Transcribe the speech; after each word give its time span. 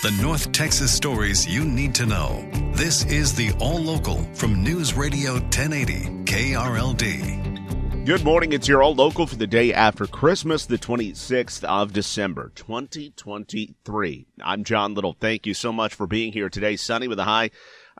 The 0.00 0.12
North 0.22 0.52
Texas 0.52 0.94
stories 0.94 1.44
you 1.44 1.64
need 1.64 1.92
to 1.96 2.06
know. 2.06 2.48
This 2.72 3.04
is 3.06 3.34
the 3.34 3.50
All 3.58 3.80
Local 3.80 4.22
from 4.32 4.62
News 4.62 4.94
Radio 4.94 5.32
1080 5.32 6.22
KRLD. 6.22 8.06
Good 8.06 8.22
morning. 8.22 8.52
It's 8.52 8.68
your 8.68 8.80
All 8.80 8.94
Local 8.94 9.26
for 9.26 9.34
the 9.34 9.48
day 9.48 9.74
after 9.74 10.06
Christmas, 10.06 10.66
the 10.66 10.78
26th 10.78 11.64
of 11.64 11.92
December, 11.92 12.52
2023. 12.54 14.26
I'm 14.40 14.62
John 14.62 14.94
Little. 14.94 15.16
Thank 15.18 15.46
you 15.46 15.54
so 15.54 15.72
much 15.72 15.94
for 15.94 16.06
being 16.06 16.32
here 16.32 16.48
today. 16.48 16.76
Sunny 16.76 17.08
with 17.08 17.18
a 17.18 17.24
high 17.24 17.50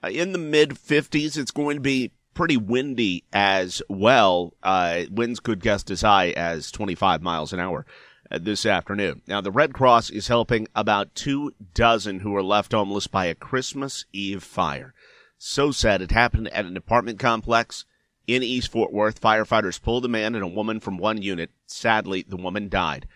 uh, 0.01 0.07
in 0.07 0.31
the 0.31 0.39
mid 0.39 0.71
50s. 0.71 1.37
It's 1.37 1.51
going 1.51 1.79
to 1.79 1.83
be 1.83 2.13
pretty 2.33 2.57
windy 2.57 3.25
as 3.33 3.83
well. 3.89 4.55
Uh, 4.63 5.03
winds 5.11 5.41
could 5.41 5.65
gust 5.65 5.91
as 5.91 6.03
high 6.03 6.31
as 6.31 6.71
25 6.71 7.23
miles 7.23 7.53
an 7.53 7.59
hour 7.59 7.85
Uh, 8.31 8.39
this 8.39 8.67
afternoon. 8.67 9.23
Now, 9.27 9.41
the 9.41 9.51
Red 9.51 9.73
Cross 9.73 10.11
is 10.11 10.29
helping 10.29 10.69
about 10.75 11.15
two 11.15 11.55
dozen 11.73 12.21
who 12.21 12.33
were 12.33 12.43
left 12.43 12.73
homeless 12.73 13.07
by 13.07 13.25
a 13.25 13.35
Christmas 13.35 14.05
Eve 14.13 14.43
fire. 14.43 14.93
So 15.39 15.71
sad. 15.71 16.03
It 16.03 16.11
happened 16.11 16.49
at 16.49 16.67
an 16.67 16.77
apartment 16.77 17.19
complex 17.19 17.87
in 18.27 18.43
East 18.43 18.71
Fort 18.71 18.93
Worth. 18.93 19.19
Firefighters 19.19 19.81
pulled 19.81 20.05
a 20.05 20.09
man 20.09 20.35
and 20.35 20.45
a 20.45 20.49
woman 20.49 20.79
from 20.79 20.99
one 20.99 21.23
unit. 21.23 21.51
Sadly, 21.67 22.23
the 22.29 22.37
woman 22.37 22.69
died. 22.69 23.09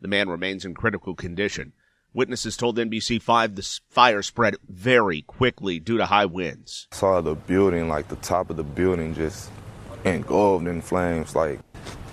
The 0.00 0.06
man 0.06 0.28
remains 0.28 0.64
in 0.64 0.74
critical 0.74 1.16
condition. 1.16 1.72
Witnesses 2.14 2.56
told 2.56 2.76
NBC5 2.76 3.56
the 3.56 3.80
fire 3.88 4.22
spread 4.22 4.56
very 4.68 5.22
quickly 5.22 5.80
due 5.80 5.96
to 5.96 6.06
high 6.06 6.26
winds. 6.26 6.86
Saw 6.92 7.20
the 7.20 7.34
building, 7.34 7.88
like 7.88 8.06
the 8.06 8.16
top 8.16 8.50
of 8.50 8.56
the 8.56 8.62
building, 8.62 9.14
just 9.14 9.50
engulfed 10.04 10.68
in 10.68 10.80
flames. 10.80 11.34
Like 11.34 11.58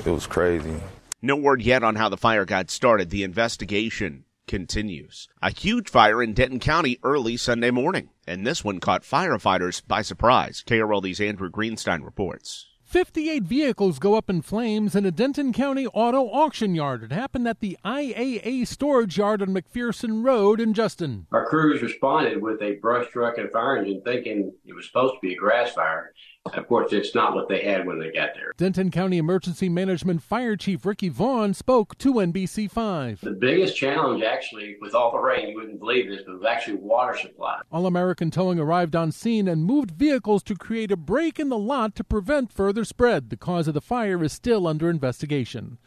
it 0.06 0.10
was 0.10 0.26
crazy. 0.26 0.82
No 1.22 1.36
word 1.36 1.64
yet 1.64 1.84
on 1.84 1.96
how 1.96 2.10
the 2.10 2.18
fire 2.18 2.46
got 2.46 2.70
started. 2.70 3.10
The 3.10 3.24
investigation 3.24 4.26
continues. 4.46 5.28
A 5.42 5.50
huge 5.50 5.90
fire 5.90 6.22
in 6.22 6.34
Denton 6.34 6.60
County 6.60 7.00
early 7.02 7.38
Sunday 7.38 7.72
morning, 7.72 8.10
and 8.28 8.46
this 8.46 8.64
one 8.64 8.80
caught 8.80 9.02
firefighters 9.02 9.82
by 9.88 10.04
surprise. 10.04 10.64
KRLD's 10.68 11.20
Andrew 11.20 11.50
Greenstein 11.50 12.06
reports. 12.06 12.68
58 12.84 13.44
vehicles 13.44 14.00
go 14.00 14.14
up 14.14 14.30
in 14.30 14.42
flames 14.42 14.96
in 14.96 15.06
a 15.06 15.12
Denton 15.12 15.52
County 15.52 15.88
auto 15.88 16.28
auction 16.28 16.74
yard. 16.74 17.04
It 17.04 17.12
happened 17.12 17.46
at 17.46 17.60
the 17.60 17.78
IAA 17.84 18.66
storage 18.66 19.18
yard 19.18 19.42
on 19.42 19.50
McPherson 19.50 20.24
Road 20.24 20.62
in 20.62 20.74
Justin. 20.74 21.28
Our 21.34 21.48
crews 21.48 21.82
responded 21.82 22.42
with 22.42 22.62
a 22.62 22.76
brush 22.76 23.12
truck 23.12 23.40
and 23.40 23.52
fire 23.52 23.76
engine 23.76 24.04
thinking 24.06 24.54
it 24.66 24.74
was 24.74 24.86
supposed 24.86 25.16
to 25.16 25.20
be 25.22 25.34
a 25.34 25.38
grass 25.38 25.74
fire. 25.74 26.14
Of 26.56 26.68
course, 26.68 26.94
it's 26.94 27.16
not 27.16 27.36
what 27.36 27.50
they 27.50 27.62
had 27.62 27.86
when 27.86 28.00
they 28.00 28.12
got 28.12 28.30
there. 28.36 28.54
Denton 28.58 28.92
County 28.92 29.18
Emergency 29.18 29.70
Management 29.70 30.22
Fire 30.22 30.56
Chief 30.56 30.86
Ricky 30.86 31.10
Vaughn 31.10 31.54
spoke 31.54 31.98
to 32.00 32.14
NBC5. 32.14 33.20
The 33.20 33.32
biggest 33.32 33.76
challenge, 33.76 34.24
actually, 34.24 34.78
with 34.82 34.96
all 34.96 35.12
the 35.12 35.20
rain, 35.20 35.50
you 35.50 35.56
wouldn't 35.56 35.80
believe 35.80 36.10
this, 36.10 36.22
but 36.26 36.40
was 36.40 36.46
actually 36.46 36.76
water 36.78 37.18
supply. 37.18 37.60
All 37.72 37.86
American 37.86 38.32
Towing 38.32 38.60
arrived 38.60 38.96
on 38.96 39.12
scene 39.12 39.48
and 39.48 39.66
moved 39.66 39.92
vehicles 39.92 40.44
to 40.44 40.56
create 40.56 40.92
a 40.92 40.98
break 40.98 41.40
in 41.40 41.50
the 41.50 41.58
lot 41.58 41.96
to 41.96 42.04
prevent 42.04 42.52
further 42.52 42.86
spread. 42.86 43.30
The 43.30 43.38
cause 43.38 43.68
of 43.68 43.74
the 43.74 43.82
fire 43.82 44.24
is 44.24 44.34
still 44.34 44.68
under 44.68 44.90
investigation. 44.90 45.78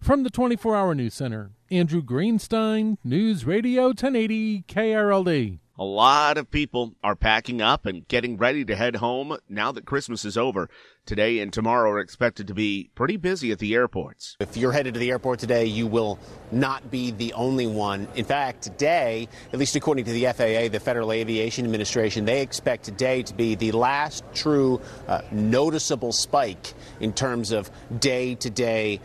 From 0.00 0.22
the 0.22 0.30
24 0.30 0.74
Hour 0.74 0.94
News 0.94 1.12
Center, 1.12 1.50
Andrew 1.70 2.02
Greenstein, 2.02 2.96
News 3.04 3.44
Radio 3.44 3.88
1080 3.88 4.62
KRLD. 4.62 5.58
A 5.80 5.84
lot 5.84 6.36
of 6.36 6.50
people 6.50 6.94
are 7.02 7.16
packing 7.16 7.62
up 7.62 7.86
and 7.86 8.06
getting 8.06 8.36
ready 8.36 8.66
to 8.66 8.76
head 8.76 8.96
home 8.96 9.38
now 9.48 9.72
that 9.72 9.86
Christmas 9.86 10.26
is 10.26 10.36
over. 10.36 10.68
Today 11.06 11.38
and 11.38 11.50
tomorrow 11.50 11.90
are 11.90 12.00
expected 12.00 12.46
to 12.48 12.54
be 12.54 12.90
pretty 12.94 13.16
busy 13.16 13.50
at 13.50 13.60
the 13.60 13.74
airports. 13.74 14.36
If 14.40 14.58
you're 14.58 14.72
headed 14.72 14.92
to 14.92 15.00
the 15.00 15.10
airport 15.10 15.38
today, 15.38 15.64
you 15.64 15.86
will 15.86 16.18
not 16.52 16.90
be 16.90 17.12
the 17.12 17.32
only 17.32 17.66
one. 17.66 18.06
In 18.14 18.26
fact, 18.26 18.60
today, 18.62 19.26
at 19.54 19.58
least 19.58 19.74
according 19.74 20.04
to 20.04 20.12
the 20.12 20.26
FAA, 20.26 20.68
the 20.68 20.78
Federal 20.78 21.12
Aviation 21.12 21.64
Administration, 21.64 22.26
they 22.26 22.42
expect 22.42 22.84
today 22.84 23.22
to 23.22 23.32
be 23.32 23.54
the 23.54 23.72
last 23.72 24.22
true 24.34 24.82
uh, 25.08 25.22
noticeable 25.32 26.12
spike 26.12 26.74
in 27.00 27.14
terms 27.14 27.52
of 27.52 27.70
day 27.98 28.34
to 28.34 28.50
day 28.50 29.00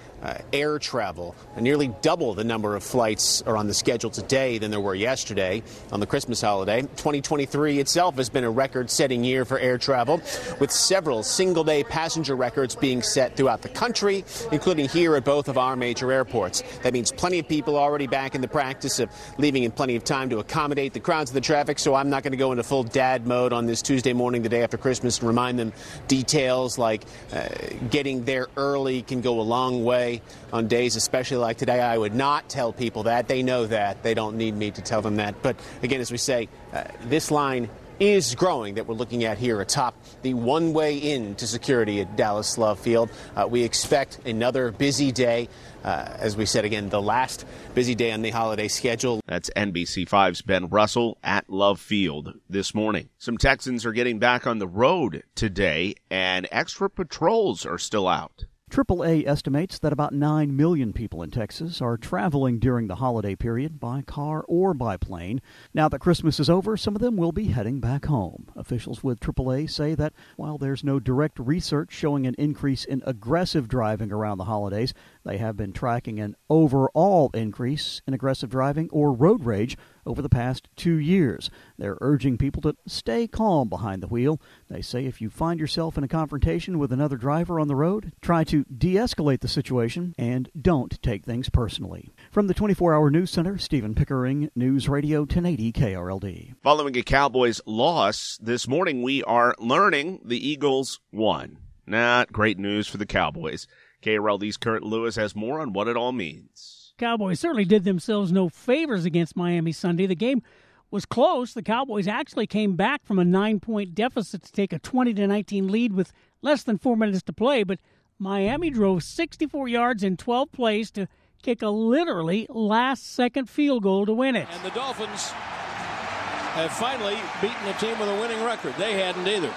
air 0.53 0.79
travel. 0.79 1.35
Nearly 1.59 1.93
double 2.01 2.33
the 2.33 2.43
number 2.43 2.75
of 2.75 2.83
flights 2.83 3.41
are 3.43 3.57
on 3.57 3.67
the 3.67 3.73
schedule 3.73 4.09
today 4.09 4.57
than 4.57 4.71
there 4.71 4.79
were 4.79 4.95
yesterday 4.95 5.63
on 5.91 5.99
the 5.99 6.05
Christmas 6.05 6.41
holiday. 6.41 6.81
2023 6.81 7.79
itself 7.79 8.15
has 8.15 8.29
been 8.29 8.43
a 8.43 8.49
record 8.49 8.89
setting 8.89 9.23
year 9.23 9.45
for 9.45 9.59
air 9.59 9.77
travel, 9.77 10.21
with 10.59 10.71
several 10.71 11.23
single 11.23 11.63
day 11.63 11.83
passenger 11.83 12.35
records 12.35 12.75
being 12.75 13.01
set 13.01 13.35
throughout 13.35 13.61
the 13.61 13.69
country, 13.69 14.23
including 14.51 14.87
here 14.89 15.15
at 15.15 15.25
both 15.25 15.47
of 15.47 15.57
our 15.57 15.75
major 15.75 16.11
airports. 16.11 16.63
That 16.83 16.93
means 16.93 17.11
plenty 17.11 17.39
of 17.39 17.47
people 17.47 17.77
already 17.77 18.07
back 18.07 18.35
in 18.35 18.41
the 18.41 18.47
practice 18.47 18.99
of 18.99 19.09
leaving 19.37 19.63
in 19.63 19.71
plenty 19.71 19.95
of 19.95 20.03
time 20.03 20.29
to 20.29 20.39
accommodate 20.39 20.93
the 20.93 20.99
crowds 20.99 21.29
of 21.29 21.35
the 21.35 21.41
traffic, 21.41 21.79
so 21.79 21.95
I'm 21.95 22.09
not 22.09 22.23
going 22.23 22.31
to 22.31 22.37
go 22.37 22.51
into 22.51 22.63
full 22.63 22.83
dad 22.83 23.27
mode 23.27 23.53
on 23.53 23.65
this 23.65 23.81
Tuesday 23.81 24.13
morning, 24.13 24.41
the 24.41 24.49
day 24.49 24.63
after 24.63 24.77
Christmas, 24.77 25.19
and 25.19 25.27
remind 25.27 25.59
them 25.59 25.73
details 26.07 26.77
like 26.77 27.03
uh, 27.33 27.47
getting 27.89 28.25
there 28.25 28.47
early 28.57 29.01
can 29.01 29.21
go 29.21 29.39
a 29.39 29.43
long 29.43 29.83
way 29.83 30.14
on 30.51 30.67
days, 30.67 30.95
especially 30.95 31.37
like 31.37 31.57
today. 31.57 31.81
I 31.81 31.97
would 31.97 32.15
not 32.15 32.49
tell 32.49 32.73
people 32.73 33.03
that. 33.03 33.27
They 33.27 33.43
know 33.43 33.65
that. 33.67 34.03
They 34.03 34.13
don't 34.13 34.37
need 34.37 34.55
me 34.55 34.71
to 34.71 34.81
tell 34.81 35.01
them 35.01 35.17
that. 35.17 35.41
But 35.41 35.57
again, 35.83 36.01
as 36.01 36.11
we 36.11 36.17
say, 36.17 36.49
uh, 36.73 36.83
this 37.03 37.31
line 37.31 37.69
is 37.99 38.35
growing 38.35 38.75
that 38.75 38.87
we're 38.87 38.95
looking 38.95 39.23
at 39.23 39.37
here 39.37 39.61
atop 39.61 39.95
the 40.21 40.33
one 40.33 40.73
way 40.73 40.97
in 40.97 41.35
to 41.35 41.47
security 41.47 42.01
at 42.01 42.15
Dallas 42.15 42.57
Love 42.57 42.79
Field. 42.79 43.09
Uh, 43.35 43.47
we 43.49 43.63
expect 43.63 44.19
another 44.25 44.71
busy 44.71 45.11
day. 45.11 45.47
Uh, 45.83 46.15
as 46.19 46.35
we 46.35 46.45
said 46.45 46.65
again, 46.65 46.89
the 46.89 47.01
last 47.01 47.45
busy 47.75 47.93
day 47.93 48.11
on 48.11 48.21
the 48.21 48.31
holiday 48.31 48.67
schedule. 48.67 49.21
That's 49.27 49.51
NBC5's 49.55 50.41
Ben 50.41 50.67
Russell 50.67 51.17
at 51.23 51.49
Love 51.49 51.79
Field 51.79 52.33
this 52.49 52.73
morning. 52.73 53.09
Some 53.19 53.37
Texans 53.37 53.85
are 53.85 53.93
getting 53.93 54.17
back 54.17 54.47
on 54.47 54.57
the 54.57 54.67
road 54.67 55.23
today, 55.35 55.95
and 56.09 56.47
extra 56.51 56.89
patrols 56.89 57.65
are 57.65 57.77
still 57.77 58.07
out. 58.07 58.45
AAA 58.71 59.27
estimates 59.27 59.77
that 59.79 59.93
about 59.93 60.11
9 60.11 60.57
million 60.57 60.91
people 60.91 61.21
in 61.21 61.29
Texas 61.29 61.81
are 61.81 61.97
traveling 61.97 62.57
during 62.57 62.87
the 62.87 62.95
holiday 62.95 63.35
period 63.35 63.79
by 63.79 64.01
car 64.01 64.43
or 64.47 64.73
by 64.73 64.97
plane. 64.97 65.39
Now 65.73 65.87
that 65.89 65.99
Christmas 65.99 66.39
is 66.39 66.49
over, 66.49 66.75
some 66.75 66.95
of 66.95 67.01
them 67.01 67.15
will 67.15 67.31
be 67.31 67.45
heading 67.45 67.79
back 67.79 68.05
home. 68.05 68.47
Officials 68.55 69.03
with 69.03 69.19
AAA 69.19 69.69
say 69.69 69.93
that 69.93 70.13
while 70.35 70.57
there's 70.57 70.83
no 70.83 70.99
direct 70.99 71.37
research 71.37 71.93
showing 71.93 72.25
an 72.25 72.35
increase 72.39 72.85
in 72.85 73.03
aggressive 73.05 73.67
driving 73.67 74.11
around 74.11 74.39
the 74.39 74.45
holidays, 74.45 74.93
they 75.25 75.37
have 75.37 75.57
been 75.57 75.73
tracking 75.73 76.19
an 76.19 76.35
overall 76.49 77.31
increase 77.33 78.01
in 78.07 78.13
aggressive 78.13 78.49
driving 78.49 78.89
or 78.91 79.11
road 79.11 79.43
rage 79.43 79.75
over 80.05 80.21
the 80.21 80.29
past 80.29 80.69
two 80.75 80.97
years. 80.97 81.49
They're 81.77 81.97
urging 81.99 82.37
people 82.37 82.61
to 82.61 82.75
stay 82.87 83.27
calm 83.27 83.67
behind 83.67 84.03
the 84.03 84.07
wheel. 84.07 84.39
They 84.69 84.81
say 84.81 85.05
if 85.05 85.19
you 85.19 85.29
find 85.29 85.59
yourself 85.59 85.97
in 85.97 86.03
a 86.03 86.07
confrontation 86.07 86.77
with 86.77 86.93
another 86.93 87.17
driver 87.17 87.59
on 87.59 87.67
the 87.67 87.75
road, 87.75 88.13
try 88.21 88.43
to 88.45 88.65
de 88.65 88.93
escalate 88.93 89.39
the 89.39 89.47
situation 89.47 90.13
and 90.17 90.49
don't 90.59 91.01
take 91.01 91.25
things 91.25 91.49
personally. 91.49 92.13
From 92.31 92.47
the 92.47 92.53
24 92.53 92.93
Hour 92.93 93.09
News 93.09 93.31
Center, 93.31 93.57
Stephen 93.57 93.95
Pickering, 93.95 94.51
News 94.55 94.87
Radio 94.87 95.21
1080 95.21 95.73
KRLD. 95.73 96.53
Following 96.61 96.95
a 96.97 97.01
Cowboys 97.01 97.61
loss, 97.65 98.37
this 98.41 98.67
morning 98.67 99.01
we 99.01 99.23
are 99.23 99.55
learning 99.57 100.21
the 100.23 100.47
Eagles 100.47 100.99
won. 101.11 101.57
Not 101.87 102.31
great 102.31 102.57
news 102.57 102.87
for 102.87 102.97
the 102.97 103.05
Cowboys. 103.05 103.67
KRLD's 104.05 104.57
Kurt 104.57 104.83
Lewis 104.83 105.15
has 105.15 105.35
more 105.35 105.59
on 105.59 105.73
what 105.73 105.87
it 105.87 105.97
all 105.97 106.11
means. 106.11 106.93
Cowboys 106.99 107.39
certainly 107.39 107.65
did 107.65 107.85
themselves 107.85 108.31
no 108.31 108.49
favors 108.49 109.03
against 109.03 109.35
Miami 109.35 109.71
Sunday. 109.71 110.05
The 110.05 110.15
game 110.15 110.43
was 110.91 111.05
close. 111.05 111.53
The 111.53 111.63
Cowboys 111.63 112.07
actually 112.07 112.45
came 112.45 112.75
back 112.75 113.03
from 113.03 113.17
a 113.17 113.25
nine 113.25 113.59
point 113.59 113.95
deficit 113.95 114.43
to 114.43 114.51
take 114.51 114.71
a 114.71 114.79
20 114.79 115.15
to 115.15 115.27
19 115.27 115.69
lead 115.69 115.93
with 115.93 116.13
less 116.43 116.61
than 116.61 116.77
four 116.77 116.95
minutes 116.95 117.23
to 117.23 117.33
play, 117.33 117.63
but 117.63 117.79
Miami 118.19 118.69
drove 118.69 119.03
64 119.03 119.67
yards 119.67 120.03
in 120.03 120.17
12 120.17 120.51
plays 120.51 120.91
to 120.91 121.07
kick 121.41 121.63
a 121.63 121.69
literally 121.69 122.45
last 122.49 123.11
second 123.11 123.49
field 123.49 123.81
goal 123.81 124.05
to 124.05 124.13
win 124.13 124.35
it. 124.35 124.47
And 124.51 124.63
the 124.63 124.69
Dolphins 124.69 125.31
have 125.31 126.71
finally 126.71 127.17
beaten 127.41 127.67
a 127.67 127.73
team 127.79 127.97
with 127.99 128.07
a 128.07 128.21
winning 128.21 128.41
record. 128.45 128.75
They 128.77 128.93
hadn't 128.93 129.27
either. 129.27 129.51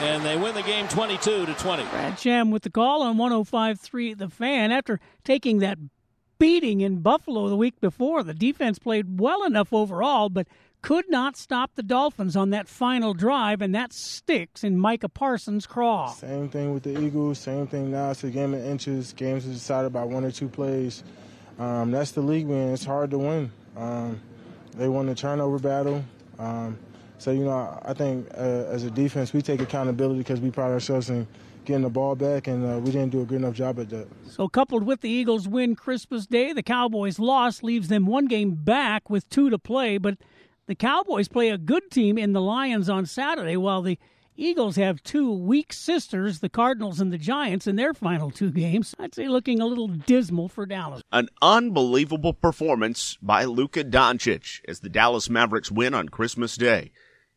And 0.00 0.24
they 0.24 0.36
win 0.36 0.54
the 0.54 0.62
game 0.62 0.88
22 0.88 1.46
to 1.46 1.54
20. 1.54 1.84
Brad 1.84 2.18
Sham 2.18 2.50
with 2.50 2.62
the 2.62 2.70
call 2.70 3.02
on 3.02 3.16
105.3 3.16 4.18
The 4.18 4.28
Fan. 4.28 4.72
After 4.72 4.98
taking 5.24 5.58
that 5.58 5.78
beating 6.38 6.80
in 6.80 7.00
Buffalo 7.02 7.48
the 7.48 7.56
week 7.56 7.80
before, 7.80 8.22
the 8.24 8.34
defense 8.34 8.78
played 8.78 9.20
well 9.20 9.44
enough 9.44 9.72
overall, 9.72 10.28
but 10.28 10.48
could 10.82 11.08
not 11.08 11.36
stop 11.36 11.70
the 11.76 11.82
Dolphins 11.84 12.34
on 12.36 12.50
that 12.50 12.66
final 12.68 13.14
drive, 13.14 13.62
and 13.62 13.72
that 13.74 13.92
sticks 13.92 14.64
in 14.64 14.76
Micah 14.76 15.08
Parsons' 15.08 15.66
craw. 15.66 16.08
Same 16.08 16.48
thing 16.48 16.74
with 16.74 16.82
the 16.82 17.00
Eagles. 17.00 17.38
Same 17.38 17.68
thing 17.68 17.92
now. 17.92 18.10
It's 18.10 18.24
a 18.24 18.30
game 18.30 18.52
of 18.54 18.64
inches. 18.64 19.12
Games 19.12 19.46
are 19.46 19.52
decided 19.52 19.92
by 19.92 20.02
one 20.02 20.24
or 20.24 20.32
two 20.32 20.48
plays. 20.48 21.04
Um, 21.60 21.92
that's 21.92 22.10
the 22.10 22.20
league 22.22 22.46
win. 22.46 22.72
It's 22.72 22.84
hard 22.84 23.12
to 23.12 23.18
win. 23.18 23.52
Um, 23.76 24.20
they 24.76 24.88
won 24.88 25.06
the 25.06 25.14
turnover 25.14 25.60
battle. 25.60 26.04
Um, 26.40 26.76
so, 27.22 27.30
you 27.30 27.44
know, 27.44 27.80
I 27.84 27.94
think 27.94 28.26
uh, 28.34 28.66
as 28.66 28.82
a 28.82 28.90
defense, 28.90 29.32
we 29.32 29.42
take 29.42 29.60
accountability 29.60 30.18
because 30.18 30.40
we 30.40 30.50
pride 30.50 30.72
ourselves 30.72 31.08
in 31.08 31.28
getting 31.64 31.82
the 31.82 31.88
ball 31.88 32.16
back, 32.16 32.48
and 32.48 32.66
uh, 32.66 32.80
we 32.80 32.90
didn't 32.90 33.10
do 33.10 33.20
a 33.20 33.24
good 33.24 33.36
enough 33.36 33.54
job 33.54 33.78
at 33.78 33.90
that. 33.90 34.08
So, 34.28 34.48
coupled 34.48 34.82
with 34.82 35.02
the 35.02 35.08
Eagles' 35.08 35.46
win 35.46 35.76
Christmas 35.76 36.26
Day, 36.26 36.52
the 36.52 36.64
Cowboys' 36.64 37.20
loss 37.20 37.62
leaves 37.62 37.86
them 37.86 38.06
one 38.06 38.26
game 38.26 38.56
back 38.56 39.08
with 39.08 39.30
two 39.30 39.50
to 39.50 39.58
play. 39.58 39.98
But 39.98 40.18
the 40.66 40.74
Cowboys 40.74 41.28
play 41.28 41.50
a 41.50 41.58
good 41.58 41.92
team 41.92 42.18
in 42.18 42.32
the 42.32 42.40
Lions 42.40 42.88
on 42.88 43.06
Saturday, 43.06 43.56
while 43.56 43.82
the 43.82 44.00
Eagles 44.34 44.74
have 44.74 45.00
two 45.04 45.30
weak 45.30 45.72
sisters, 45.72 46.40
the 46.40 46.48
Cardinals 46.48 47.00
and 47.00 47.12
the 47.12 47.18
Giants, 47.18 47.68
in 47.68 47.76
their 47.76 47.94
final 47.94 48.32
two 48.32 48.50
games. 48.50 48.96
I'd 48.98 49.14
say 49.14 49.28
looking 49.28 49.60
a 49.60 49.66
little 49.66 49.86
dismal 49.86 50.48
for 50.48 50.66
Dallas. 50.66 51.02
An 51.12 51.28
unbelievable 51.40 52.32
performance 52.32 53.16
by 53.22 53.44
Luka 53.44 53.84
Doncic 53.84 54.60
as 54.66 54.80
the 54.80 54.88
Dallas 54.88 55.30
Mavericks 55.30 55.70
win 55.70 55.94
on 55.94 56.08
Christmas 56.08 56.56
Day. 56.56 56.90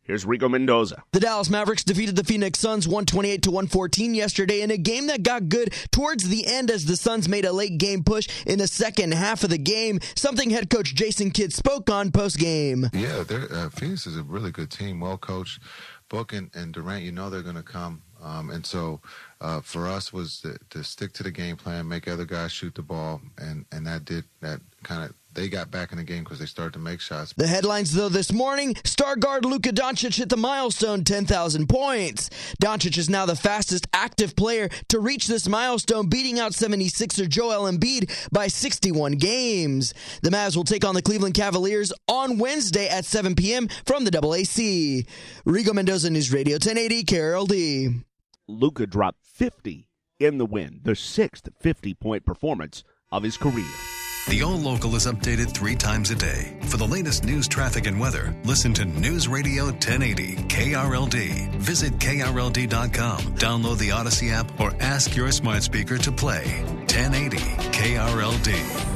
Here's 0.06 0.24
Rico 0.24 0.48
Mendoza. 0.48 1.02
The 1.10 1.18
Dallas 1.18 1.50
Mavericks 1.50 1.82
defeated 1.82 2.14
the 2.14 2.22
Phoenix 2.22 2.60
Suns 2.60 2.86
128 2.86 3.42
to 3.42 3.50
114 3.50 4.14
yesterday 4.14 4.60
in 4.60 4.70
a 4.70 4.76
game 4.76 5.08
that 5.08 5.24
got 5.24 5.48
good 5.48 5.74
towards 5.90 6.28
the 6.28 6.46
end 6.46 6.70
as 6.70 6.84
the 6.84 6.96
Suns 6.96 7.28
made 7.28 7.44
a 7.44 7.52
late 7.52 7.76
game 7.76 8.04
push 8.04 8.28
in 8.46 8.60
the 8.60 8.68
second 8.68 9.14
half 9.14 9.42
of 9.42 9.50
the 9.50 9.58
game, 9.58 9.98
something 10.14 10.50
head 10.50 10.70
coach 10.70 10.94
Jason 10.94 11.32
Kidd 11.32 11.52
spoke 11.52 11.90
on 11.90 12.12
post 12.12 12.38
game. 12.38 12.88
Yeah, 12.92 13.24
uh, 13.28 13.68
Phoenix 13.70 14.06
is 14.06 14.16
a 14.16 14.22
really 14.22 14.52
good 14.52 14.70
team, 14.70 15.00
well 15.00 15.18
coached. 15.18 15.60
Book 16.08 16.32
and, 16.32 16.50
and 16.54 16.72
Durant, 16.72 17.02
you 17.02 17.10
know 17.10 17.28
they're 17.28 17.42
going 17.42 17.56
to 17.56 17.64
come. 17.64 18.02
Um, 18.22 18.50
and 18.50 18.64
so 18.64 19.00
uh, 19.40 19.60
for 19.60 19.86
us 19.86 20.12
was 20.12 20.40
to, 20.40 20.56
to, 20.70 20.82
stick 20.82 21.12
to 21.14 21.22
the 21.22 21.30
game 21.30 21.56
plan, 21.56 21.86
make 21.86 22.08
other 22.08 22.24
guys 22.24 22.52
shoot 22.52 22.74
the 22.74 22.82
ball, 22.82 23.20
and, 23.38 23.64
and 23.72 23.86
that 23.86 24.04
did 24.04 24.24
that 24.40 24.60
kind 24.82 25.04
of 25.04 25.14
they 25.36 25.48
got 25.48 25.70
back 25.70 25.92
in 25.92 25.98
the 25.98 26.04
game 26.04 26.24
because 26.24 26.38
they 26.38 26.46
started 26.46 26.72
to 26.72 26.78
make 26.78 26.98
shots. 26.98 27.34
The 27.36 27.46
headlines, 27.46 27.92
though, 27.92 28.08
this 28.08 28.32
morning 28.32 28.74
star 28.84 29.16
guard 29.16 29.44
Luka 29.44 29.68
Doncic 29.68 30.16
hit 30.16 30.30
the 30.30 30.36
milestone 30.36 31.04
10,000 31.04 31.68
points. 31.68 32.30
Doncic 32.60 32.96
is 32.96 33.10
now 33.10 33.26
the 33.26 33.36
fastest 33.36 33.86
active 33.92 34.34
player 34.34 34.70
to 34.88 34.98
reach 34.98 35.26
this 35.26 35.46
milestone, 35.46 36.08
beating 36.08 36.40
out 36.40 36.52
76er 36.52 37.28
Joel 37.28 37.70
Embiid 37.70 38.10
by 38.32 38.48
61 38.48 39.12
games. 39.12 39.92
The 40.22 40.30
Mavs 40.30 40.56
will 40.56 40.64
take 40.64 40.86
on 40.86 40.94
the 40.94 41.02
Cleveland 41.02 41.34
Cavaliers 41.34 41.92
on 42.08 42.38
Wednesday 42.38 42.88
at 42.88 43.04
7 43.04 43.34
p.m. 43.34 43.68
from 43.84 44.04
the 44.04 44.10
AAC. 44.10 45.06
Rigo 45.46 45.74
Mendoza 45.74 46.08
News 46.08 46.32
Radio 46.32 46.54
1080 46.54 47.04
KRLD. 47.04 48.05
Luka 48.48 48.86
dropped 48.86 49.18
50 49.24 49.88
in 50.20 50.38
the 50.38 50.46
win, 50.46 50.80
the 50.82 50.94
sixth 50.94 51.48
50 51.60 51.94
point 51.94 52.24
performance 52.24 52.84
of 53.10 53.22
his 53.22 53.36
career. 53.36 53.72
The 54.28 54.42
All 54.42 54.56
Local 54.56 54.96
is 54.96 55.06
updated 55.06 55.52
three 55.52 55.76
times 55.76 56.10
a 56.10 56.16
day. 56.16 56.58
For 56.62 56.78
the 56.78 56.86
latest 56.86 57.24
news, 57.24 57.46
traffic, 57.46 57.86
and 57.86 58.00
weather, 58.00 58.34
listen 58.44 58.74
to 58.74 58.84
News 58.84 59.28
Radio 59.28 59.66
1080 59.66 60.34
KRLD. 60.48 61.54
Visit 61.56 61.92
KRLD.com, 61.98 63.18
download 63.36 63.78
the 63.78 63.92
Odyssey 63.92 64.30
app, 64.30 64.58
or 64.58 64.74
ask 64.80 65.14
your 65.14 65.30
smart 65.30 65.62
speaker 65.62 65.96
to 65.98 66.10
play 66.10 66.64
1080 66.88 67.36
KRLD. 67.36 68.95